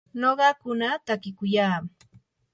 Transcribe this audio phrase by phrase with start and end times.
[0.19, 1.79] nuqakuna takiykuyaa.